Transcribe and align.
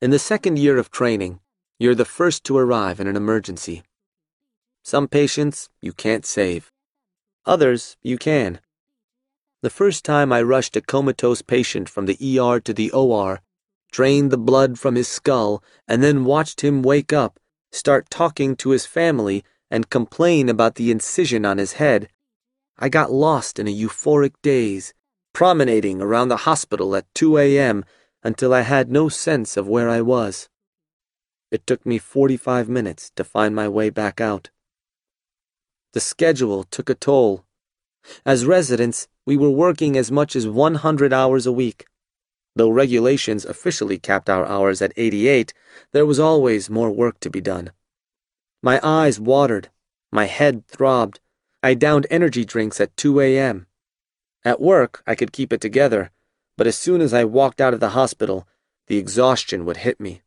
In 0.00 0.10
the 0.10 0.18
second 0.20 0.60
year 0.60 0.78
of 0.78 0.92
training, 0.92 1.40
you're 1.76 1.96
the 1.96 2.04
first 2.04 2.44
to 2.44 2.56
arrive 2.56 3.00
in 3.00 3.08
an 3.08 3.16
emergency. 3.16 3.82
Some 4.84 5.08
patients 5.08 5.70
you 5.80 5.92
can't 5.92 6.24
save. 6.24 6.70
Others 7.46 7.96
you 8.00 8.16
can. 8.16 8.60
The 9.60 9.70
first 9.70 10.04
time 10.04 10.32
I 10.32 10.40
rushed 10.40 10.76
a 10.76 10.80
comatose 10.80 11.42
patient 11.42 11.88
from 11.88 12.06
the 12.06 12.16
ER 12.38 12.60
to 12.60 12.72
the 12.72 12.92
OR, 12.92 13.40
drained 13.90 14.30
the 14.30 14.38
blood 14.38 14.78
from 14.78 14.94
his 14.94 15.08
skull, 15.08 15.64
and 15.88 16.00
then 16.00 16.24
watched 16.24 16.60
him 16.60 16.80
wake 16.82 17.12
up, 17.12 17.40
start 17.72 18.08
talking 18.08 18.54
to 18.54 18.70
his 18.70 18.86
family, 18.86 19.42
and 19.68 19.90
complain 19.90 20.48
about 20.48 20.76
the 20.76 20.92
incision 20.92 21.44
on 21.44 21.58
his 21.58 21.72
head, 21.72 22.08
I 22.78 22.88
got 22.88 23.10
lost 23.10 23.58
in 23.58 23.66
a 23.66 23.76
euphoric 23.76 24.34
daze, 24.42 24.94
promenading 25.32 26.00
around 26.00 26.28
the 26.28 26.44
hospital 26.48 26.94
at 26.94 27.12
2 27.14 27.36
a.m. 27.38 27.84
until 28.22 28.52
I 28.52 28.62
had 28.62 28.90
no 28.90 29.08
sense 29.08 29.56
of 29.56 29.68
where 29.68 29.88
I 29.88 30.00
was. 30.00 30.48
It 31.50 31.66
took 31.66 31.86
me 31.86 31.98
45 31.98 32.68
minutes 32.68 33.10
to 33.16 33.24
find 33.24 33.54
my 33.54 33.68
way 33.68 33.90
back 33.90 34.20
out. 34.20 34.50
The 35.92 36.00
schedule 36.00 36.64
took 36.64 36.90
a 36.90 36.94
toll. 36.94 37.44
As 38.26 38.44
residents, 38.44 39.08
we 39.24 39.36
were 39.36 39.50
working 39.50 39.96
as 39.96 40.12
much 40.12 40.36
as 40.36 40.46
100 40.46 41.12
hours 41.12 41.46
a 41.46 41.52
week. 41.52 41.86
Though 42.54 42.70
regulations 42.70 43.44
officially 43.44 43.98
capped 43.98 44.28
our 44.28 44.44
hours 44.44 44.82
at 44.82 44.92
88, 44.96 45.54
there 45.92 46.06
was 46.06 46.18
always 46.18 46.68
more 46.68 46.90
work 46.90 47.20
to 47.20 47.30
be 47.30 47.40
done. 47.40 47.72
My 48.62 48.80
eyes 48.82 49.20
watered, 49.20 49.70
my 50.10 50.24
head 50.24 50.66
throbbed. 50.66 51.20
I 51.62 51.74
downed 51.74 52.06
energy 52.10 52.44
drinks 52.44 52.80
at 52.80 52.96
2 52.96 53.20
a.m. 53.20 53.66
At 54.44 54.60
work, 54.60 55.02
I 55.06 55.14
could 55.14 55.32
keep 55.32 55.52
it 55.52 55.60
together, 55.60 56.10
but 56.58 56.66
as 56.66 56.76
soon 56.76 57.00
as 57.00 57.14
I 57.14 57.22
walked 57.24 57.60
out 57.60 57.72
of 57.72 57.78
the 57.78 57.90
hospital, 57.90 58.46
the 58.88 58.98
exhaustion 58.98 59.64
would 59.64 59.78
hit 59.78 60.00
me. 60.00 60.22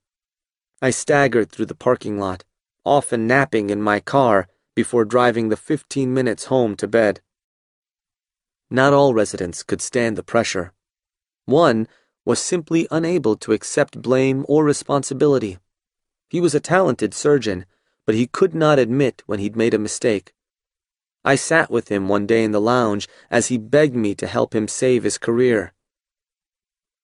I 0.81 0.89
staggered 0.89 1.51
through 1.51 1.65
the 1.65 1.75
parking 1.75 2.17
lot, 2.17 2.45
often 2.85 3.27
napping 3.27 3.69
in 3.69 3.81
my 3.81 3.99
car 3.99 4.47
before 4.73 5.03
driving 5.03 5.49
the 5.49 5.57
15 5.57 6.13
minutes 6.13 6.45
home 6.45 6.77
to 6.77 6.87
bed. 6.87 7.19
Not 8.69 8.93
all 8.93 9.13
residents 9.13 9.61
could 9.61 9.81
stand 9.81 10.17
the 10.17 10.23
pressure. 10.23 10.71
One 11.45 11.85
was 12.23 12.39
simply 12.39 12.87
unable 12.89 13.35
to 13.35 13.51
accept 13.51 14.01
blame 14.01 14.45
or 14.47 14.63
responsibility. 14.63 15.57
He 16.29 16.39
was 16.39 16.55
a 16.55 16.61
talented 16.61 17.13
surgeon, 17.13 17.65
but 18.05 18.15
he 18.15 18.25
could 18.25 18.55
not 18.55 18.79
admit 18.79 19.21
when 19.25 19.39
he'd 19.39 19.57
made 19.57 19.73
a 19.73 19.79
mistake. 19.79 20.33
I 21.25 21.35
sat 21.35 21.69
with 21.69 21.89
him 21.89 22.07
one 22.07 22.25
day 22.25 22.45
in 22.45 22.51
the 22.51 22.61
lounge 22.61 23.09
as 23.29 23.47
he 23.47 23.57
begged 23.57 23.97
me 23.97 24.15
to 24.15 24.27
help 24.27 24.55
him 24.55 24.69
save 24.69 25.03
his 25.03 25.17
career. 25.17 25.73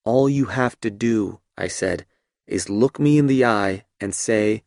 All 0.07 0.29
you 0.29 0.45
have 0.45 0.79
to 0.79 0.89
do, 0.89 1.41
I 1.57 1.67
said, 1.67 2.05
is 2.45 2.69
look 2.69 2.97
me 2.97 3.17
in 3.17 3.27
the 3.27 3.43
eye 3.43 3.83
and 3.99 4.15
say, 4.15 4.63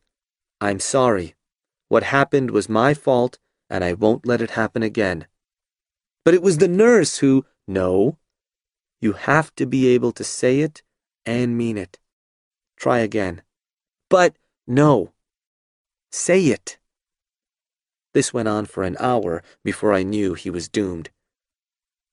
I'm 0.60 0.78
sorry. 0.78 1.34
What 1.88 2.02
happened 2.02 2.50
was 2.50 2.68
my 2.68 2.92
fault, 2.92 3.38
and 3.70 3.82
I 3.82 3.94
won't 3.94 4.26
let 4.26 4.42
it 4.42 4.50
happen 4.50 4.82
again. 4.82 5.26
But 6.26 6.34
it 6.34 6.42
was 6.42 6.58
the 6.58 6.68
nurse 6.68 7.20
who, 7.20 7.46
no. 7.66 8.18
You 9.00 9.14
have 9.14 9.54
to 9.54 9.64
be 9.64 9.88
able 9.88 10.12
to 10.12 10.24
say 10.24 10.60
it 10.60 10.82
and 11.24 11.56
mean 11.56 11.78
it. 11.78 11.98
Try 12.76 12.98
again. 12.98 13.40
But, 14.10 14.36
no. 14.66 15.14
Say 16.12 16.48
it. 16.48 16.76
This 18.12 18.34
went 18.34 18.48
on 18.48 18.66
for 18.66 18.82
an 18.82 18.98
hour 19.00 19.42
before 19.64 19.94
I 19.94 20.02
knew 20.02 20.34
he 20.34 20.50
was 20.50 20.68
doomed. 20.68 21.08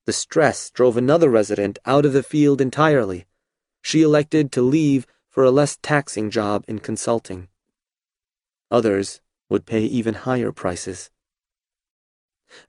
The 0.08 0.14
stress 0.14 0.70
drove 0.70 0.96
another 0.96 1.30
resident 1.30 1.80
out 1.86 2.06
of 2.06 2.14
the 2.14 2.24
field 2.24 2.62
entirely. 2.62 3.26
She 3.82 4.04
elected 4.04 4.54
to 4.54 4.62
leave 4.62 5.06
for 5.28 5.44
a 5.44 5.52
less 5.52 5.78
taxing 5.82 6.30
job 6.30 6.64
in 6.66 6.80
consulting. 6.80 7.50
Others 8.72 9.20
would 9.50 9.66
pay 9.66 9.82
even 9.82 10.14
higher 10.14 10.54
prices. 10.54 11.12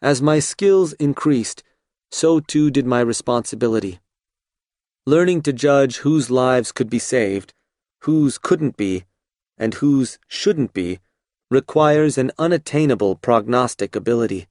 As 0.03 0.21
my 0.21 0.41
skills 0.41 0.95
increased, 0.95 1.62
so 2.11 2.41
too 2.41 2.73
did 2.73 2.87
my 2.87 3.01
responsibility. 3.01 4.01
Learning 5.07 5.41
to 5.43 5.53
judge 5.53 5.99
whose 5.99 6.33
lives 6.33 6.73
could 6.73 6.91
be 6.91 6.99
saved, 6.99 7.55
whose 8.01 8.37
couldn't 8.37 8.77
be, 8.77 9.05
and 9.57 9.75
whose 9.75 10.19
shouldn't 10.27 10.73
be 10.73 10.99
requires 11.53 12.19
an 12.19 12.33
unattainable 12.37 13.15
prognostic 13.15 13.95
ability. 13.95 14.49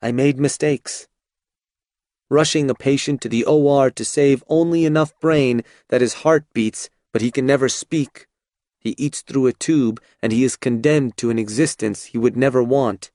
I 0.00 0.12
made 0.12 0.38
mistakes. 0.38 1.08
Rushing 2.28 2.68
a 2.68 2.74
patient 2.74 3.20
to 3.20 3.28
the 3.28 3.44
OR 3.44 3.90
to 3.90 4.04
save 4.04 4.42
only 4.48 4.84
enough 4.84 5.18
brain 5.20 5.62
that 5.88 6.00
his 6.00 6.14
heart 6.24 6.44
beats, 6.52 6.90
but 7.12 7.22
he 7.22 7.30
can 7.30 7.46
never 7.46 7.68
speak. 7.68 8.26
He 8.78 8.94
eats 8.98 9.22
through 9.22 9.46
a 9.46 9.52
tube, 9.52 10.00
and 10.22 10.32
he 10.32 10.44
is 10.44 10.56
condemned 10.56 11.16
to 11.18 11.30
an 11.30 11.38
existence 11.38 12.04
he 12.04 12.18
would 12.18 12.36
never 12.36 12.62
want. 12.62 13.10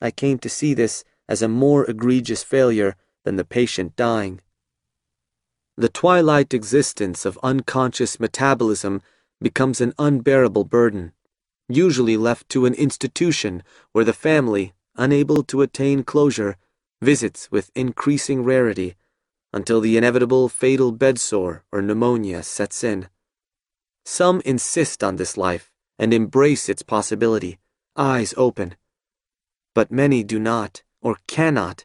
I 0.00 0.10
came 0.10 0.38
to 0.38 0.48
see 0.48 0.74
this 0.74 1.04
as 1.28 1.42
a 1.42 1.48
more 1.48 1.88
egregious 1.88 2.42
failure 2.42 2.96
than 3.24 3.36
the 3.36 3.44
patient 3.44 3.96
dying. 3.96 4.40
The 5.76 5.88
twilight 5.88 6.54
existence 6.54 7.26
of 7.26 7.38
unconscious 7.42 8.18
metabolism 8.18 9.02
becomes 9.40 9.80
an 9.80 9.92
unbearable 9.98 10.64
burden, 10.64 11.12
usually 11.68 12.16
left 12.16 12.48
to 12.50 12.64
an 12.64 12.74
institution 12.74 13.62
where 13.92 14.04
the 14.04 14.12
family, 14.12 14.72
unable 14.96 15.42
to 15.44 15.60
attain 15.60 16.02
closure, 16.02 16.56
visits 17.00 17.50
with 17.50 17.70
increasing 17.74 18.42
rarity 18.42 18.96
until 19.52 19.80
the 19.80 19.96
inevitable 19.96 20.48
fatal 20.48 20.92
bedsore 20.92 21.62
or 21.72 21.82
pneumonia 21.82 22.42
sets 22.42 22.82
in. 22.84 23.08
Some 24.04 24.40
insist 24.44 25.02
on 25.02 25.16
this 25.16 25.36
life 25.36 25.70
and 25.98 26.12
embrace 26.12 26.68
its 26.68 26.82
possibility, 26.82 27.58
eyes 27.96 28.34
open. 28.36 28.76
But 29.74 29.90
many 29.90 30.22
do 30.22 30.38
not 30.38 30.82
or 31.00 31.18
cannot, 31.26 31.84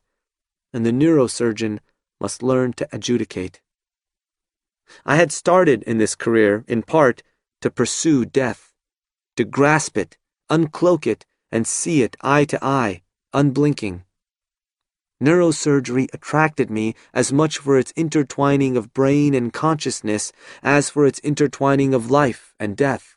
and 0.74 0.86
the 0.86 0.92
neurosurgeon 0.92 1.80
must 2.20 2.44
learn 2.44 2.74
to 2.74 2.88
adjudicate. 2.92 3.62
I 5.06 5.16
had 5.16 5.32
started 5.32 5.84
in 5.84 5.98
this 5.98 6.16
career, 6.16 6.64
in 6.68 6.84
part, 6.84 7.24
to 7.62 7.72
pursue 7.72 8.26
death, 8.26 8.74
to 9.38 9.44
grasp 9.44 9.98
it, 9.98 10.18
uncloak 10.50 11.08
it, 11.08 11.26
and 11.52 11.66
see 11.66 12.02
it 12.02 12.18
eye 12.22 12.46
to 12.46 12.64
eye, 12.64 13.02
unblinking. 13.34 14.04
Neurosurgery 15.22 16.08
attracted 16.14 16.72
me 16.72 16.96
as 17.14 17.32
much 17.32 17.60
for 17.60 17.78
its 17.78 17.94
intertwining 17.96 18.76
of 18.76 18.94
brain 18.94 19.36
and 19.36 19.54
consciousness 19.54 20.34
as 20.64 20.90
for 20.90 21.06
its 21.06 21.20
intertwining 21.20 21.94
of 21.94 22.10
life 22.10 22.56
and 22.60 22.76
death. 22.76 23.16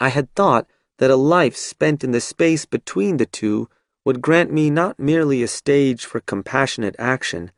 I 0.00 0.08
had 0.08 0.34
thought 0.34 0.66
that 0.98 1.10
a 1.10 1.16
life 1.16 1.56
spent 1.56 2.02
in 2.02 2.10
the 2.10 2.20
space 2.20 2.66
between 2.66 3.16
the 3.16 3.26
two 3.26 3.68
would 4.04 4.20
grant 4.20 4.52
me 4.52 4.70
not 4.70 4.98
merely 4.98 5.42
a 5.42 5.48
stage 5.48 6.04
for 6.04 6.20
compassionate 6.20 6.96
action, 6.98 7.52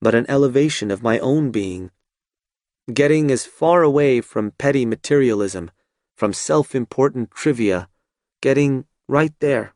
but 0.00 0.14
an 0.14 0.26
elevation 0.28 0.90
of 0.90 1.02
my 1.02 1.18
own 1.20 1.50
being 1.50 1.90
getting 2.92 3.30
as 3.30 3.46
far 3.46 3.82
away 3.82 4.20
from 4.20 4.50
petty 4.52 4.84
materialism, 4.84 5.70
from 6.16 6.32
self 6.32 6.74
important 6.74 7.30
trivia, 7.30 7.88
getting 8.40 8.84
right 9.08 9.34
there, 9.40 9.74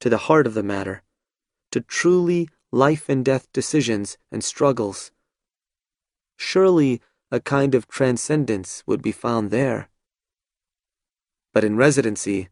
to 0.00 0.08
the 0.08 0.24
heart 0.28 0.46
of 0.46 0.54
the 0.54 0.62
matter, 0.62 1.02
to 1.76 1.82
truly 1.82 2.48
life 2.72 3.06
and 3.10 3.22
death 3.22 3.52
decisions 3.52 4.16
and 4.32 4.42
struggles. 4.42 5.10
Surely 6.38 7.02
a 7.30 7.38
kind 7.38 7.74
of 7.74 7.86
transcendence 7.86 8.82
would 8.86 9.02
be 9.02 9.12
found 9.12 9.50
there. 9.50 9.90
But 11.52 11.64
in 11.64 11.76
residency, 11.76 12.48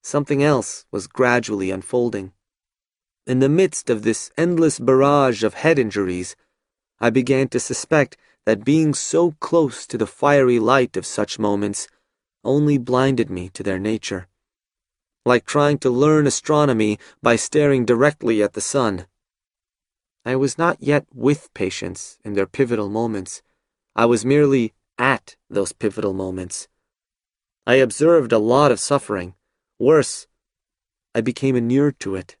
something 0.00 0.44
else 0.44 0.86
was 0.92 1.08
gradually 1.08 1.72
unfolding. 1.72 2.30
In 3.26 3.40
the 3.40 3.48
midst 3.48 3.90
of 3.90 4.02
this 4.02 4.30
endless 4.38 4.78
barrage 4.78 5.42
of 5.42 5.54
head 5.54 5.76
injuries, 5.76 6.36
I 7.00 7.10
began 7.10 7.48
to 7.48 7.58
suspect 7.58 8.16
that 8.46 8.64
being 8.64 8.94
so 8.94 9.32
close 9.40 9.88
to 9.88 9.98
the 9.98 10.06
fiery 10.06 10.60
light 10.60 10.96
of 10.96 11.04
such 11.04 11.36
moments 11.36 11.88
only 12.44 12.78
blinded 12.78 13.28
me 13.28 13.48
to 13.54 13.64
their 13.64 13.80
nature. 13.80 14.28
Like 15.28 15.44
trying 15.44 15.76
to 15.80 15.90
learn 15.90 16.26
astronomy 16.26 16.98
by 17.22 17.36
staring 17.36 17.84
directly 17.84 18.42
at 18.42 18.54
the 18.54 18.62
sun. 18.62 19.06
I 20.24 20.36
was 20.36 20.56
not 20.56 20.78
yet 20.80 21.04
with 21.12 21.52
patients 21.52 22.18
in 22.24 22.32
their 22.32 22.46
pivotal 22.46 22.88
moments. 22.88 23.42
I 23.94 24.06
was 24.06 24.24
merely 24.24 24.72
at 24.96 25.36
those 25.50 25.74
pivotal 25.74 26.14
moments. 26.14 26.66
I 27.66 27.74
observed 27.74 28.32
a 28.32 28.38
lot 28.38 28.72
of 28.72 28.80
suffering. 28.80 29.34
Worse, 29.78 30.26
I 31.14 31.20
became 31.20 31.56
inured 31.56 32.00
to 32.00 32.14
it. 32.14 32.38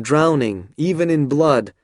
Drowning, 0.00 0.68
even 0.76 1.10
in 1.10 1.26
blood, 1.26 1.74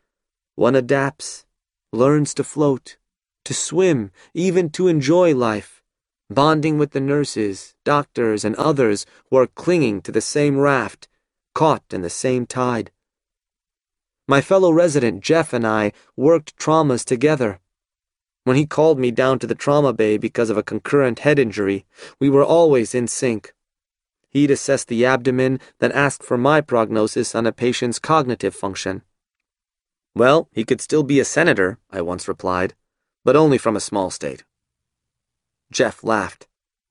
one 0.54 0.76
adapts 0.76 1.44
learns 1.92 2.34
to 2.34 2.44
float, 2.44 2.98
to 3.46 3.52
swim, 3.52 4.12
even 4.32 4.70
to 4.70 4.86
enjoy 4.86 5.34
life, 5.34 5.81
bonding 6.34 6.78
with 6.78 6.92
the 6.92 7.00
nurses, 7.00 7.74
doctors, 7.84 8.44
and 8.44 8.56
others 8.56 9.06
who 9.30 9.36
are 9.36 9.46
clinging 9.46 10.02
to 10.02 10.12
the 10.12 10.20
same 10.20 10.58
raft, 10.58 11.08
caught 11.54 11.84
in 11.90 12.02
the 12.02 12.10
same 12.10 12.46
tide. 12.46 12.90
My 14.28 14.40
fellow 14.40 14.72
resident 14.72 15.22
Jeff 15.22 15.52
and 15.52 15.66
I 15.66 15.92
worked 16.16 16.56
traumas 16.56 17.04
together. 17.04 17.60
When 18.44 18.56
he 18.56 18.66
called 18.66 18.98
me 18.98 19.10
down 19.10 19.38
to 19.40 19.46
the 19.46 19.54
trauma 19.54 19.92
bay 19.92 20.16
because 20.16 20.50
of 20.50 20.56
a 20.56 20.62
concurrent 20.62 21.20
head 21.20 21.38
injury, 21.38 21.84
we 22.18 22.30
were 22.30 22.44
always 22.44 22.94
in 22.94 23.06
sync. 23.06 23.52
He'd 24.30 24.50
assess 24.50 24.84
the 24.84 25.04
abdomen, 25.04 25.60
then 25.78 25.92
ask 25.92 26.22
for 26.22 26.38
my 26.38 26.60
prognosis 26.60 27.34
on 27.34 27.46
a 27.46 27.52
patient's 27.52 27.98
cognitive 27.98 28.54
function. 28.54 29.02
Well, 30.14 30.48
he 30.52 30.64
could 30.64 30.80
still 30.80 31.02
be 31.02 31.20
a 31.20 31.24
senator, 31.24 31.78
I 31.90 32.00
once 32.00 32.26
replied, 32.26 32.74
but 33.24 33.36
only 33.36 33.58
from 33.58 33.76
a 33.76 33.80
small 33.80 34.10
state. 34.10 34.44
Jeff 35.72 36.04
laughed, 36.04 36.46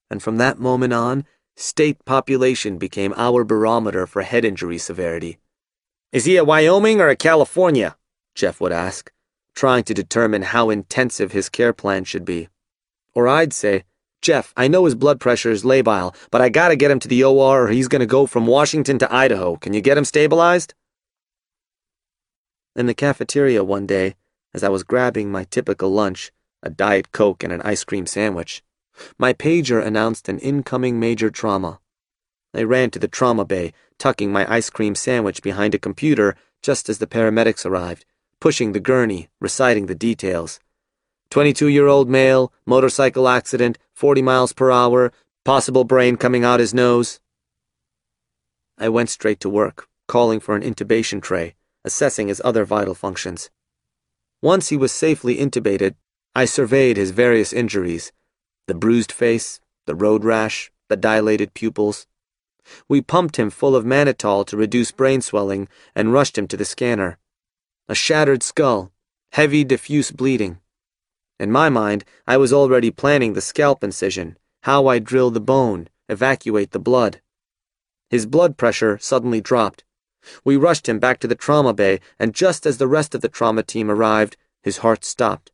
and 0.09 0.21
from 0.21 0.37
that 0.37 0.59
moment 0.59 0.91
on, 0.91 1.25
state 1.55 2.03
population 2.03 2.77
became 2.77 3.13
our 3.15 3.43
barometer 3.43 4.07
for 4.07 4.23
head 4.23 4.43
injury 4.43 4.77
severity. 4.77 5.37
Is 6.11 6.25
he 6.25 6.35
a 6.35 6.43
Wyoming 6.43 6.99
or 6.99 7.07
a 7.07 7.15
California? 7.15 7.95
Jeff 8.35 8.59
would 8.59 8.71
ask, 8.71 9.11
trying 9.55 9.83
to 9.83 9.93
determine 9.93 10.41
how 10.41 10.69
intensive 10.69 11.31
his 11.31 11.47
care 11.47 11.73
plan 11.73 12.03
should 12.03 12.25
be. 12.25 12.49
Or 13.13 13.27
I'd 13.27 13.53
say, 13.53 13.83
Jeff, 14.21 14.53
I 14.55 14.67
know 14.67 14.85
his 14.85 14.95
blood 14.95 15.19
pressure 15.19 15.51
is 15.51 15.63
labile, 15.63 16.15
but 16.29 16.41
I 16.41 16.49
gotta 16.49 16.75
get 16.75 16.91
him 16.91 16.99
to 16.99 17.07
the 17.07 17.23
OR 17.23 17.63
or 17.63 17.67
he's 17.69 17.87
gonna 17.87 18.05
go 18.05 18.25
from 18.25 18.45
Washington 18.45 18.99
to 18.99 19.13
Idaho. 19.13 19.55
Can 19.55 19.73
you 19.73 19.81
get 19.81 19.97
him 19.97 20.05
stabilized? 20.05 20.73
In 22.75 22.85
the 22.85 22.93
cafeteria 22.93 23.63
one 23.63 23.85
day, 23.85 24.15
as 24.53 24.63
I 24.63 24.69
was 24.69 24.83
grabbing 24.83 25.31
my 25.31 25.45
typical 25.45 25.91
lunch, 25.91 26.31
a 26.63 26.69
Diet 26.69 27.11
Coke 27.11 27.43
and 27.43 27.51
an 27.51 27.61
ice 27.63 27.83
cream 27.83 28.05
sandwich, 28.05 28.63
my 29.17 29.33
pager 29.33 29.85
announced 29.85 30.29
an 30.29 30.39
incoming 30.39 30.99
major 30.99 31.29
trauma. 31.29 31.79
I 32.53 32.63
ran 32.63 32.91
to 32.91 32.99
the 32.99 33.07
trauma 33.07 33.45
bay, 33.45 33.73
tucking 33.97 34.31
my 34.31 34.51
ice 34.51 34.69
cream 34.69 34.95
sandwich 34.95 35.41
behind 35.41 35.73
a 35.73 35.79
computer 35.79 36.35
just 36.61 36.89
as 36.89 36.99
the 36.99 37.07
paramedics 37.07 37.65
arrived, 37.65 38.05
pushing 38.39 38.71
the 38.71 38.79
gurney, 38.79 39.29
reciting 39.39 39.85
the 39.85 39.95
details. 39.95 40.59
22 41.29 41.67
year 41.67 41.87
old 41.87 42.09
male, 42.09 42.51
motorcycle 42.65 43.27
accident, 43.27 43.77
40 43.93 44.21
miles 44.21 44.53
per 44.53 44.69
hour, 44.69 45.11
possible 45.45 45.83
brain 45.83 46.17
coming 46.17 46.43
out 46.43 46.59
his 46.59 46.73
nose. 46.73 47.19
I 48.77 48.89
went 48.89 49.09
straight 49.09 49.39
to 49.41 49.49
work, 49.49 49.87
calling 50.07 50.39
for 50.39 50.55
an 50.55 50.61
intubation 50.61 51.21
tray, 51.21 51.55
assessing 51.85 52.27
his 52.27 52.41
other 52.43 52.65
vital 52.65 52.95
functions. 52.95 53.49
Once 54.41 54.69
he 54.69 54.77
was 54.77 54.91
safely 54.91 55.37
intubated, 55.37 55.95
I 56.35 56.45
surveyed 56.45 56.97
his 56.97 57.11
various 57.11 57.53
injuries 57.53 58.11
the 58.67 58.73
bruised 58.73 59.11
face, 59.11 59.59
the 59.85 59.95
road 59.95 60.23
rash, 60.23 60.71
the 60.89 60.95
dilated 60.95 61.53
pupils. 61.53 62.07
We 62.87 63.01
pumped 63.01 63.37
him 63.37 63.49
full 63.49 63.75
of 63.75 63.85
mannitol 63.85 64.45
to 64.47 64.57
reduce 64.57 64.91
brain 64.91 65.21
swelling 65.21 65.67
and 65.95 66.13
rushed 66.13 66.37
him 66.37 66.47
to 66.47 66.57
the 66.57 66.65
scanner. 66.65 67.17
A 67.89 67.95
shattered 67.95 68.43
skull, 68.43 68.91
heavy 69.31 69.63
diffuse 69.63 70.11
bleeding. 70.11 70.59
In 71.39 71.51
my 71.51 71.69
mind, 71.69 72.05
I 72.27 72.37
was 72.37 72.53
already 72.53 72.91
planning 72.91 73.33
the 73.33 73.41
scalp 73.41 73.83
incision, 73.83 74.37
how 74.63 74.87
I'd 74.87 75.03
drill 75.03 75.31
the 75.31 75.41
bone, 75.41 75.87
evacuate 76.07 76.71
the 76.71 76.79
blood. 76.79 77.21
His 78.09 78.25
blood 78.25 78.57
pressure 78.57 78.99
suddenly 78.99 79.41
dropped. 79.41 79.83
We 80.43 80.55
rushed 80.55 80.87
him 80.87 80.99
back 80.99 81.19
to 81.19 81.27
the 81.27 81.35
trauma 81.35 81.73
bay, 81.73 81.99
and 82.19 82.35
just 82.35 82.65
as 82.65 82.77
the 82.77 82.87
rest 82.87 83.15
of 83.15 83.21
the 83.21 83.29
trauma 83.29 83.63
team 83.63 83.89
arrived, 83.89 84.37
his 84.61 84.77
heart 84.77 85.03
stopped. 85.03 85.51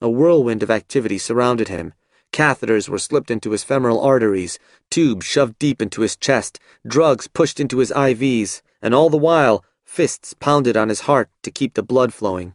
A 0.00 0.08
whirlwind 0.08 0.62
of 0.62 0.70
activity 0.70 1.18
surrounded 1.18 1.68
him. 1.68 1.92
Catheters 2.32 2.88
were 2.88 2.98
slipped 2.98 3.30
into 3.30 3.50
his 3.50 3.64
femoral 3.64 4.00
arteries, 4.00 4.58
tubes 4.90 5.26
shoved 5.26 5.58
deep 5.58 5.82
into 5.82 6.02
his 6.02 6.16
chest, 6.16 6.60
drugs 6.86 7.26
pushed 7.26 7.58
into 7.58 7.78
his 7.78 7.90
IVs, 7.92 8.62
and 8.80 8.94
all 8.94 9.10
the 9.10 9.16
while, 9.16 9.64
fists 9.84 10.34
pounded 10.34 10.76
on 10.76 10.88
his 10.88 11.00
heart 11.00 11.30
to 11.42 11.50
keep 11.50 11.74
the 11.74 11.82
blood 11.82 12.12
flowing. 12.12 12.54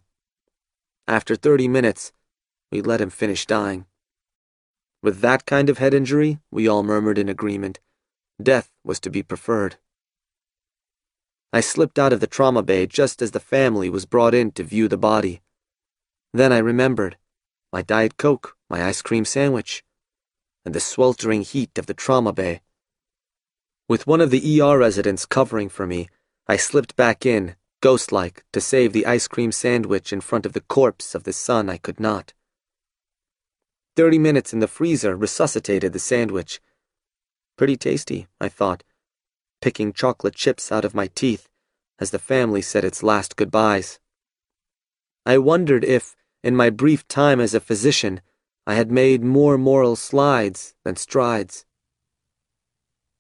After 1.08 1.36
30 1.36 1.68
minutes, 1.68 2.14
we 2.72 2.82
let 2.82 3.02
him 3.02 3.10
finish 3.10 3.46
dying. 3.46 3.86
With 5.02 5.20
that 5.20 5.46
kind 5.46 5.70
of 5.70 5.80
head 5.80 5.94
injury, 5.94 6.40
we 6.50 6.68
all 6.68 6.84
murmured 6.84 7.18
in 7.18 7.28
agreement, 7.28 7.80
death 8.42 8.72
was 8.84 9.00
to 9.02 9.10
be 9.10 9.22
preferred. 9.22 9.76
I 11.52 11.60
slipped 11.60 12.00
out 12.00 12.14
of 12.14 12.20
the 12.20 12.28
trauma 12.28 12.64
bay 12.64 12.88
just 12.88 13.22
as 13.22 13.32
the 13.32 13.40
family 13.40 13.90
was 13.90 14.06
brought 14.06 14.34
in 14.34 14.52
to 14.54 14.64
view 14.64 14.88
the 14.88 14.98
body. 14.98 15.42
Then 16.34 16.52
I 16.52 16.58
remembered 16.60 17.18
my 17.72 17.82
Diet 17.82 18.18
Coke, 18.18 18.56
my 18.74 18.84
ice 18.84 19.04
cream 19.04 19.24
sandwich, 19.24 19.84
and 20.66 20.74
the 20.74 20.80
sweltering 20.80 21.44
heat 21.44 21.78
of 21.78 21.86
the 21.86 21.94
trauma 21.94 22.34
bay. 22.34 22.62
With 23.88 24.08
one 24.08 24.20
of 24.20 24.32
the 24.32 24.44
ER 24.60 24.80
residents 24.80 25.28
covering 25.28 25.70
for 25.70 25.86
me, 25.86 26.10
I 26.48 26.58
slipped 26.58 26.96
back 26.96 27.24
in, 27.24 27.56
ghost 27.82 28.12
like, 28.12 28.44
to 28.52 28.60
save 28.60 28.92
the 28.92 29.06
ice 29.06 29.28
cream 29.28 29.52
sandwich 29.52 30.12
in 30.12 30.22
front 30.22 30.48
of 30.48 30.54
the 30.54 30.66
corpse 30.78 31.14
of 31.14 31.24
the 31.24 31.34
son 31.34 31.70
I 31.70 31.78
could 31.78 32.00
not. 32.00 32.34
Thirty 33.96 34.18
minutes 34.18 34.54
in 34.54 34.60
the 34.60 34.68
freezer 34.80 35.16
resuscitated 35.16 35.94
the 35.94 36.00
sandwich. 36.00 36.60
Pretty 37.56 37.78
tasty, 37.78 38.26
I 38.42 38.50
thought, 38.50 38.84
picking 39.62 39.94
chocolate 39.94 40.34
chips 40.34 40.72
out 40.72 40.84
of 40.84 40.96
my 40.96 41.10
teeth 41.14 41.48
as 42.00 42.10
the 42.10 42.18
family 42.18 42.64
said 42.64 42.84
its 42.84 43.04
last 43.04 43.36
goodbyes. 43.36 44.00
I 45.28 45.38
wondered 45.38 45.84
if, 45.84 46.16
in 46.44 46.56
my 46.56 46.72
brief 46.72 47.08
time 47.08 47.40
as 47.40 47.54
a 47.54 47.60
physician, 47.60 48.22
I 48.66 48.76
had 48.76 48.92
made 48.92 49.24
more 49.24 49.58
moral 49.58 49.96
slides 49.96 50.74
than 50.84 50.96
strides. 50.96 51.66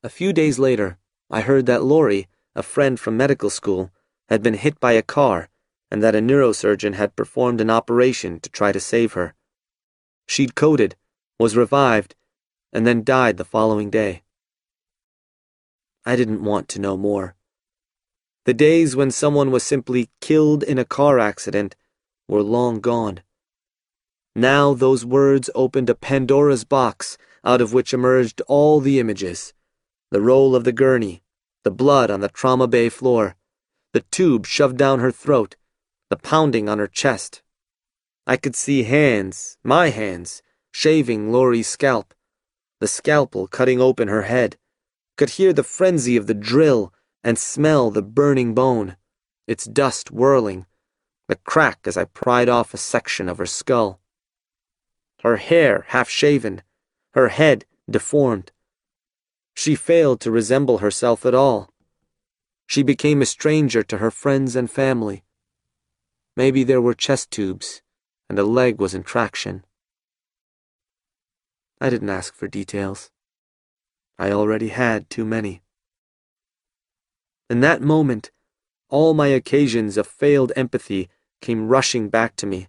A 0.03 0.09
few 0.09 0.33
days 0.33 0.59
later, 0.59 0.97
I 1.29 1.41
heard 1.41 1.65
that 1.65 1.83
Lori, 1.83 2.27
a 2.55 2.63
friend 2.63 2.99
from 2.99 3.17
medical 3.17 3.49
school, 3.49 3.91
had 4.29 4.41
been 4.41 4.53
hit 4.53 4.79
by 4.79 4.93
a 4.93 5.01
car 5.01 5.49
and 5.93 6.01
that 6.01 6.15
a 6.15 6.21
neurosurgeon 6.21 6.93
had 6.93 7.15
performed 7.15 7.61
an 7.61 7.69
operation 7.69 8.39
to 8.39 8.49
try 8.49 8.71
to 8.71 8.79
save 8.79 9.13
her. 9.13 9.35
She'd 10.25 10.55
coded, 10.55 10.95
was 11.37 11.55
revived, 11.55 12.15
and 12.71 12.87
then 12.87 13.03
died 13.03 13.37
the 13.37 13.45
following 13.45 13.91
day. 13.91 14.23
I 16.05 16.15
didn't 16.15 16.43
want 16.43 16.67
to 16.69 16.81
know 16.81 16.97
more. 16.97 17.35
The 18.45 18.55
days 18.55 18.95
when 18.95 19.11
someone 19.11 19.51
was 19.51 19.63
simply 19.63 20.09
killed 20.19 20.63
in 20.63 20.79
a 20.79 20.85
car 20.85 21.19
accident 21.19 21.75
were 22.27 22.41
long 22.41 22.79
gone. 22.79 23.21
Now 24.35 24.73
those 24.73 25.05
words 25.05 25.49
opened 25.53 25.89
a 25.89 25.95
Pandora's 25.95 26.63
box 26.63 27.17
out 27.43 27.61
of 27.61 27.73
which 27.73 27.93
emerged 27.93 28.41
all 28.47 28.79
the 28.79 28.99
images 28.99 29.53
the 30.11 30.21
roll 30.21 30.55
of 30.55 30.63
the 30.63 30.71
gurney, 30.71 31.23
the 31.63 31.71
blood 31.71 32.11
on 32.11 32.19
the 32.19 32.29
trauma 32.29 32.67
bay 32.67 32.87
floor, 32.87 33.35
the 33.93 34.01
tube 34.11 34.45
shoved 34.45 34.77
down 34.77 34.99
her 34.99 35.11
throat, 35.11 35.55
the 36.11 36.15
pounding 36.15 36.69
on 36.69 36.77
her 36.77 36.87
chest, 36.87 37.41
I 38.25 38.37
could 38.37 38.55
see 38.55 38.83
hands, 38.83 39.57
my 39.65 39.89
hands, 39.89 40.41
shaving 40.71 41.33
Lori's 41.33 41.67
scalp, 41.67 42.13
the 42.79 42.87
scalpel 42.87 43.47
cutting 43.47 43.81
open 43.81 44.07
her 44.07 44.21
head, 44.21 44.55
could 45.17 45.31
hear 45.31 45.51
the 45.51 45.63
frenzy 45.63 46.15
of 46.15 46.27
the 46.27 46.33
drill 46.33 46.93
and 47.21 47.37
smell 47.37 47.91
the 47.91 48.01
burning 48.01 48.53
bone, 48.53 48.95
its 49.45 49.65
dust 49.65 50.09
whirling, 50.09 50.65
the 51.27 51.35
crack 51.35 51.79
as 51.83 51.97
I 51.97 52.05
pried 52.05 52.47
off 52.47 52.73
a 52.73 52.77
section 52.77 53.27
of 53.27 53.39
her 53.39 53.45
skull. 53.45 53.99
Her 55.23 55.37
hair 55.37 55.85
half 55.87 56.09
shaven, 56.09 56.61
her 57.13 57.29
head 57.29 57.65
deformed. 57.89 58.51
She 59.55 59.75
failed 59.75 60.19
to 60.21 60.31
resemble 60.31 60.79
herself 60.79 61.25
at 61.25 61.33
all. 61.33 61.69
She 62.67 62.83
became 62.83 63.21
a 63.21 63.25
stranger 63.25 63.83
to 63.83 63.99
her 63.99 64.11
friends 64.11 64.55
and 64.55 64.69
family. 64.69 65.23
Maybe 66.35 66.63
there 66.63 66.81
were 66.81 66.93
chest 66.93 67.31
tubes 67.31 67.81
and 68.29 68.39
a 68.39 68.43
leg 68.43 68.79
was 68.79 68.93
in 68.93 69.03
traction. 69.03 69.63
I 71.79 71.89
didn't 71.89 72.09
ask 72.09 72.33
for 72.33 72.47
details. 72.47 73.11
I 74.17 74.31
already 74.31 74.69
had 74.69 75.09
too 75.09 75.25
many. 75.25 75.61
In 77.49 77.59
that 77.61 77.81
moment, 77.81 78.31
all 78.89 79.13
my 79.13 79.27
occasions 79.27 79.97
of 79.97 80.07
failed 80.07 80.51
empathy 80.55 81.09
came 81.41 81.67
rushing 81.67 82.09
back 82.09 82.35
to 82.37 82.47
me. 82.47 82.67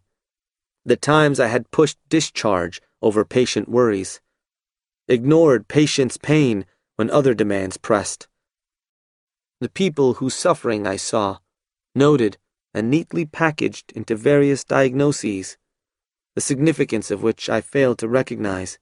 The 0.85 0.97
times 0.97 1.41
I 1.41 1.47
had 1.47 1.71
pushed 1.71 1.99
discharge 2.09 2.83
over 3.01 3.25
patient 3.25 3.69
worries, 3.69 4.21
ignored 5.09 5.67
patient's 5.67 6.17
pain 6.17 6.67
when 6.97 7.11
other 7.11 7.35
demands 7.35 7.77
pressed. 7.77 8.29
The 9.61 9.71
people 9.71 10.15
whose 10.15 10.35
suffering 10.35 10.87
I 10.87 10.97
saw, 10.97 11.39
noted, 11.95 12.37
and 12.75 12.91
neatly 12.91 13.25
packaged 13.25 13.93
into 13.93 14.15
various 14.17 14.65
diagnoses, 14.65 15.57
the 16.35 16.41
significance 16.41 17.11
of 17.11 17.23
which 17.23 17.49
I 17.49 17.61
failed 17.61 17.99
to 17.99 18.09
recognize. 18.09 18.79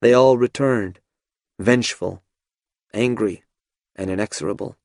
They 0.00 0.12
all 0.12 0.36
returned, 0.36 1.00
vengeful, 1.58 2.22
angry, 2.92 3.44
and 3.96 4.10
inexorable. 4.10 4.76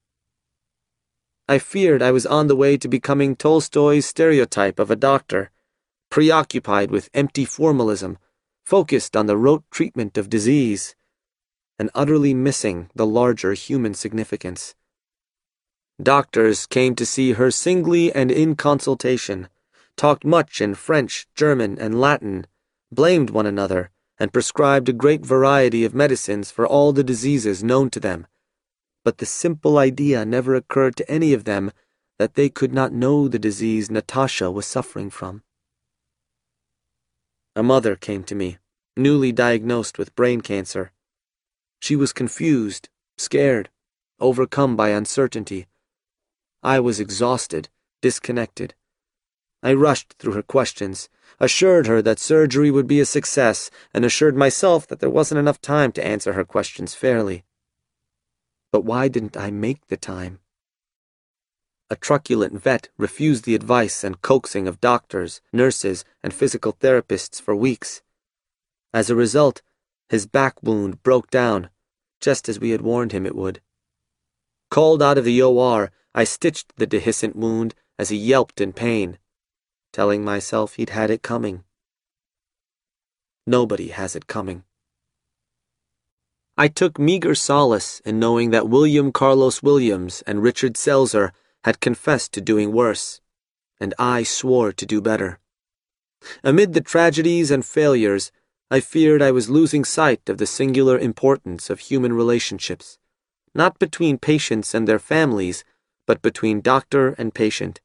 I 1.47 1.57
feared 1.57 2.01
I 2.01 2.11
was 2.11 2.25
on 2.25 2.47
the 2.47 2.55
way 2.55 2.77
to 2.77 2.87
becoming 2.87 3.35
Tolstoy's 3.35 4.05
stereotype 4.05 4.79
of 4.79 4.91
a 4.91 4.95
doctor, 4.95 5.49
preoccupied 6.09 6.91
with 6.91 7.09
empty 7.13 7.45
formalism, 7.45 8.17
focused 8.63 9.15
on 9.15 9.25
the 9.25 9.37
rote 9.37 9.63
treatment 9.71 10.17
of 10.17 10.29
disease, 10.29 10.95
and 11.77 11.89
utterly 11.95 12.33
missing 12.33 12.89
the 12.93 13.05
larger 13.05 13.53
human 13.53 13.93
significance. 13.93 14.75
Doctors 16.01 16.65
came 16.65 16.95
to 16.95 17.05
see 17.05 17.33
her 17.33 17.51
singly 17.51 18.11
and 18.13 18.31
in 18.31 18.55
consultation, 18.55 19.49
talked 19.95 20.23
much 20.23 20.61
in 20.61 20.75
French, 20.75 21.27
German, 21.35 21.77
and 21.77 21.99
Latin, 21.99 22.47
blamed 22.91 23.29
one 23.29 23.45
another, 23.45 23.91
and 24.17 24.33
prescribed 24.33 24.89
a 24.89 24.93
great 24.93 25.25
variety 25.25 25.83
of 25.83 25.93
medicines 25.93 26.51
for 26.51 26.67
all 26.67 26.91
the 26.91 27.03
diseases 27.03 27.63
known 27.63 27.89
to 27.89 27.99
them. 27.99 28.27
But 29.03 29.17
the 29.17 29.25
simple 29.25 29.77
idea 29.77 30.25
never 30.25 30.55
occurred 30.55 30.95
to 30.97 31.09
any 31.09 31.33
of 31.33 31.45
them 31.45 31.71
that 32.17 32.35
they 32.35 32.49
could 32.49 32.73
not 32.73 32.91
know 32.91 33.27
the 33.27 33.39
disease 33.39 33.89
Natasha 33.89 34.51
was 34.51 34.65
suffering 34.65 35.09
from. 35.09 35.43
A 37.55 37.63
mother 37.63 37.95
came 37.95 38.23
to 38.25 38.35
me, 38.35 38.57
newly 38.95 39.31
diagnosed 39.31 39.97
with 39.97 40.15
brain 40.15 40.41
cancer. 40.41 40.91
She 41.79 41.95
was 41.95 42.13
confused, 42.13 42.89
scared, 43.17 43.69
overcome 44.19 44.75
by 44.75 44.89
uncertainty. 44.89 45.67
I 46.61 46.79
was 46.79 46.99
exhausted, 46.99 47.69
disconnected. 48.01 48.75
I 49.63 49.73
rushed 49.73 50.15
through 50.19 50.33
her 50.33 50.43
questions, 50.43 51.09
assured 51.39 51.87
her 51.87 52.01
that 52.01 52.19
surgery 52.19 52.71
would 52.71 52.87
be 52.87 52.99
a 52.99 53.05
success, 53.05 53.69
and 53.93 54.05
assured 54.05 54.35
myself 54.35 54.87
that 54.87 54.99
there 54.99 55.09
wasn't 55.09 55.39
enough 55.39 55.61
time 55.61 55.91
to 55.93 56.05
answer 56.05 56.33
her 56.33 56.45
questions 56.45 56.93
fairly. 56.93 57.43
But 58.71 58.85
why 58.85 59.07
didn't 59.07 59.35
I 59.35 59.51
make 59.51 59.87
the 59.87 59.97
time? 59.97 60.39
A 61.91 61.96
truculent 61.96 62.62
vet 62.62 62.89
refused 62.98 63.46
the 63.46 63.55
advice 63.55 64.03
and 64.03 64.22
coaxing 64.22 64.67
of 64.67 64.79
doctors, 64.79 65.41
nurses, 65.51 66.05
and 66.22 66.34
physical 66.34 66.74
therapists 66.74 67.41
for 67.41 67.55
weeks. 67.55 68.03
As 68.93 69.10
a 69.10 69.15
result, 69.15 69.63
his 70.08 70.27
back 70.27 70.62
wound 70.62 71.01
broke 71.01 71.31
down, 71.31 71.69
just 72.19 72.48
as 72.48 72.60
we 72.60 72.69
had 72.72 72.81
warned 72.81 73.12
him 73.12 73.25
it 73.25 73.36
would. 73.36 73.62
Called 74.69 75.01
out 75.01 75.17
of 75.17 75.25
the 75.25 75.41
OR, 75.41 75.91
I 76.13 76.25
stitched 76.25 76.75
the 76.75 76.86
dehiscent 76.86 77.36
wound 77.36 77.74
as 77.98 78.10
he 78.10 78.17
yelped 78.17 78.62
in 78.62 78.72
pain, 78.72 79.17
telling 79.91 80.24
myself 80.24 80.75
he'd 80.75 80.91
had 80.91 81.10
it 81.10 81.24
coming. 81.24 81.63
Nobody 83.48 83.88
has 83.88 84.15
it 84.15 84.27
coming. 84.27 84.63
I 86.55 86.67
took 86.67 87.00
meager 87.00 87.34
solace 87.34 88.00
in 88.01 88.19
knowing 88.19 88.51
that 88.51 88.69
William 88.69 89.12
Carlos 89.12 89.63
Williams 89.63 90.22
and 90.27 90.43
Richard 90.43 90.74
Selzer 90.74 91.31
had 91.63 91.79
confessed 91.79 92.31
to 92.33 92.41
doing 92.41 92.71
worse, 92.71 93.21
and 93.79 93.93
I 93.99 94.23
swore 94.23 94.71
to 94.71 94.85
do 94.85 95.01
better. 95.01 95.39
Amid 96.43 96.73
the 96.73 96.81
tragedies 96.81 97.51
and 97.51 97.65
failures, 97.65 98.31
I 98.71 98.79
feared 98.79 99.21
I 99.21 99.31
was 99.31 99.49
losing 99.49 99.83
sight 99.83 100.29
of 100.29 100.37
the 100.37 100.45
singular 100.45 100.97
importance 100.97 101.69
of 101.69 101.79
human 101.79 102.13
relationships, 102.13 102.99
not 103.53 103.79
between 103.79 104.17
patients 104.17 104.73
and 104.73 104.87
their 104.87 104.99
families, 104.99 105.63
but 106.05 106.21
between 106.21 106.61
doctor 106.61 107.15
and 107.17 107.33
patient. 107.33 107.81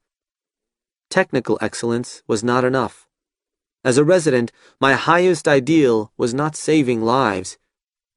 Technical 1.11 1.59
excellence 1.61 2.23
was 2.27 2.45
not 2.45 2.65
enough. 2.65 3.09
As 3.85 3.99
a 3.99 4.05
resident, 4.05 4.53
my 4.81 4.95
highest 4.95 5.47
ideal 5.47 6.13
was 6.17 6.35
not 6.35 6.57
saving 6.57 7.03
lives. 7.03 7.59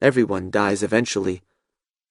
Everyone 0.02 0.50
dies 0.50 0.84
eventually 0.84 1.42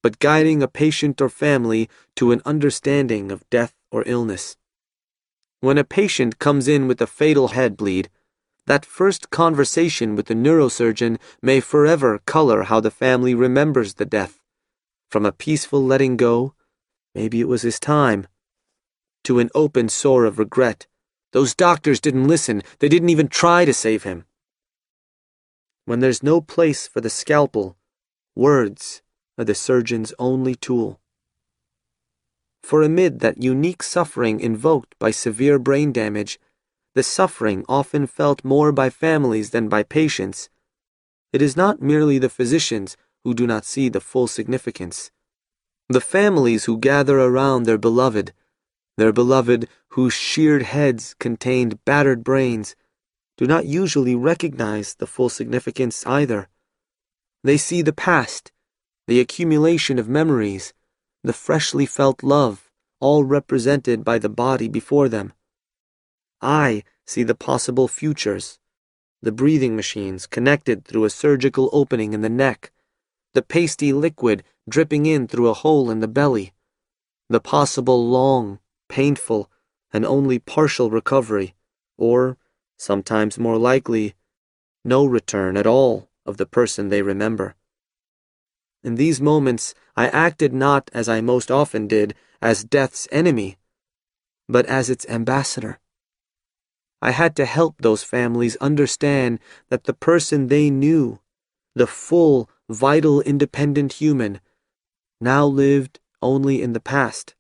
but 0.07 0.21
guiding 0.21 0.63
a 0.63 0.69
patient 0.69 1.21
or 1.21 1.29
family 1.29 1.91
to 2.15 2.31
an 2.31 2.41
understanding 2.47 3.33
of 3.33 3.43
death 3.51 3.75
or 3.91 4.05
illness. 4.07 4.57
When 5.59 5.79
a 5.79 5.83
patient 5.83 6.39
comes 6.39 6.69
in 6.69 6.87
with 6.87 7.03
a 7.03 7.09
fatal 7.09 7.49
head 7.49 7.77
bleed, 7.77 8.09
that 8.67 8.87
first 8.87 9.31
conversation 9.31 10.15
with 10.15 10.27
the 10.27 10.35
neurosurgeon 10.35 11.19
may 11.43 11.59
forever 11.59 12.21
color 12.25 12.63
how 12.63 12.79
the 12.79 12.93
family 12.93 13.35
remembers 13.35 13.95
the 13.95 14.05
death. 14.05 14.41
From 15.11 15.27
a 15.27 15.33
peaceful 15.33 15.85
letting 15.85 16.17
go, 16.17 16.55
maybe 17.13 17.41
it 17.41 17.49
was 17.49 17.63
his 17.63 17.81
time, 17.81 18.29
to 19.25 19.41
an 19.41 19.51
open 19.57 19.89
sore 19.89 20.25
of 20.25 20.39
regret. 20.39 20.87
Those 21.33 21.53
doctors 21.53 21.99
didn't 21.99 22.29
listen, 22.29 22.63
they 22.79 22.89
didn't 22.89 23.11
even 23.11 23.27
try 23.27 23.65
to 23.65 23.75
save 23.75 24.05
him. 24.05 24.25
When 25.85 25.99
there's 25.99 26.23
no 26.23 26.41
place 26.41 26.87
for 26.87 27.01
the 27.01 27.11
scalpel, 27.11 27.77
words 28.37 29.03
are 29.39 29.45
the 29.45 29.55
surgeon's 29.55 30.13
only 30.19 30.55
tool. 30.55 31.01
For 32.63 32.83
amid 32.83 33.21
that 33.21 33.43
unique 33.43 33.83
suffering 33.83 34.41
invoked 34.41 34.99
by 34.99 35.11
severe 35.11 35.59
brain 35.59 35.93
damage, 35.93 36.41
the 36.95 37.03
suffering 37.03 37.65
often 37.69 38.07
felt 38.07 38.45
more 38.45 38.73
by 38.73 38.91
families 38.91 39.51
than 39.51 39.69
by 39.69 39.83
patients. 39.83 40.49
It 41.33 41.43
is 41.43 41.57
not 41.57 41.83
merely 41.83 42.19
the 42.19 42.29
physicians 42.29 42.97
who 43.23 43.35
do 43.35 43.47
not 43.47 43.65
see 43.65 43.89
the 43.89 44.01
full 44.01 44.27
significance. 44.27 45.11
The 45.89 46.01
families 46.01 46.65
who 46.65 46.79
gather 46.79 47.21
around 47.21 47.65
their 47.65 47.79
beloved, 47.79 48.33
their 48.97 49.13
beloved 49.13 49.69
whose 49.91 50.15
sheared 50.15 50.63
heads 50.63 51.15
contained 51.19 51.85
battered 51.85 52.25
brains, 52.25 52.75
do 53.37 53.47
not 53.47 53.67
usually 53.67 54.15
recognize 54.15 54.95
the 54.95 55.07
full 55.07 55.29
significance 55.29 56.05
either. 56.07 56.49
They 57.45 57.59
see 57.59 57.83
the 57.83 57.93
past 57.93 58.51
the 59.07 59.21
accumulation 59.21 59.99
of 59.99 60.09
memories, 60.09 60.73
the 61.23 61.33
freshly 61.33 61.87
felt 61.87 62.23
love, 62.23 62.71
all 63.01 63.25
represented 63.25 64.05
by 64.05 64.19
the 64.19 64.29
body 64.29 64.69
before 64.69 65.09
them. 65.09 65.33
I 66.41 66.83
see 67.07 67.23
the 67.23 67.35
possible 67.35 67.89
futures, 67.89 68.59
the 69.23 69.33
breathing 69.33 69.77
machines 69.77 70.27
connected 70.27 70.85
through 70.85 71.05
a 71.05 71.11
surgical 71.11 71.71
opening 71.73 72.13
in 72.13 72.21
the 72.21 72.29
neck, 72.29 72.73
the 73.35 73.43
pasty 73.43 73.93
liquid 73.93 74.43
dripping 74.69 75.07
in 75.07 75.29
through 75.29 75.49
a 75.49 75.55
hole 75.55 75.91
in 75.91 76.01
the 76.01 76.09
belly, 76.09 76.53
the 77.29 77.41
possible 77.41 78.09
long, 78.09 78.59
painful, 78.89 79.51
and 79.93 80.05
only 80.05 80.39
partial 80.39 80.91
recovery, 80.91 81.55
or, 81.97 82.37
sometimes 82.77 83.39
more 83.39 83.59
likely, 83.59 84.15
no 84.85 85.05
return 85.05 85.57
at 85.57 85.67
all 85.67 86.09
of 86.25 86.37
the 86.37 86.47
person 86.47 86.89
they 86.89 87.03
remember. 87.03 87.55
In 88.83 88.95
these 88.95 89.21
moments, 89.21 89.75
I 89.97 90.09
acted 90.09 90.53
not 90.53 90.91
as 90.93 91.09
I 91.09 91.21
most 91.21 91.51
often 91.51 91.87
did, 91.87 92.15
as 92.41 92.65
death's 92.65 93.09
enemy, 93.11 93.57
but 94.49 94.67
as 94.67 94.91
its 94.91 95.07
ambassador. 95.09 95.81
I 97.03 97.11
had 97.11 97.37
to 97.37 97.45
help 97.45 97.77
those 97.79 98.03
families 98.03 98.57
understand 98.57 99.41
that 99.69 99.85
the 99.85 99.95
person 99.95 100.47
they 100.47 100.71
knew, 100.71 101.21
the 101.75 101.87
full, 101.87 102.49
vital, 102.69 103.21
independent 103.23 103.95
human, 103.95 104.41
now 105.21 105.47
lived 105.47 106.01
only 106.23 106.63
in 106.63 106.73
the 106.73 106.81
past, 106.81 107.35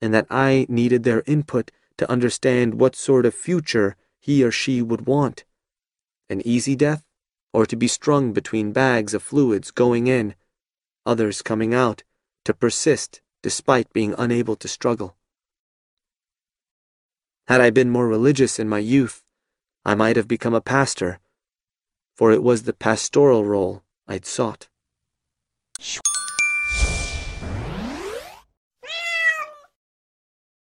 and 0.00 0.12
that 0.12 0.26
I 0.30 0.66
needed 0.68 1.04
their 1.04 1.22
input 1.26 1.70
to 1.98 2.10
understand 2.10 2.74
what 2.74 2.96
sort 2.96 3.26
of 3.26 3.34
future 3.34 3.96
he 4.20 4.42
or 4.42 4.50
she 4.50 4.82
would 4.82 5.06
want. 5.06 5.44
An 6.28 6.46
easy 6.46 6.74
death, 6.74 7.04
or 7.52 7.66
to 7.66 7.76
be 7.76 7.88
strung 7.88 8.32
between 8.32 8.72
bags 8.72 9.14
of 9.14 9.22
fluids 9.22 9.70
going 9.70 10.06
in, 10.06 10.34
others 11.04 11.42
coming 11.42 11.74
out, 11.74 12.02
to 12.44 12.54
persist 12.54 13.20
despite 13.42 13.92
being 13.92 14.14
unable 14.16 14.56
to 14.56 14.68
struggle. 14.68 15.16
Had 17.48 17.60
I 17.60 17.70
been 17.70 17.90
more 17.90 18.06
religious 18.06 18.58
in 18.58 18.68
my 18.68 18.78
youth, 18.78 19.24
I 19.84 19.94
might 19.94 20.16
have 20.16 20.28
become 20.28 20.54
a 20.54 20.60
pastor, 20.60 21.18
for 22.14 22.30
it 22.30 22.42
was 22.42 22.62
the 22.62 22.72
pastoral 22.72 23.44
role 23.44 23.82
I'd 24.06 24.26
sought. 24.26 24.68